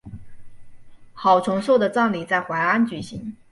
[1.13, 3.35] 郝崇寿的葬礼在淮安举行。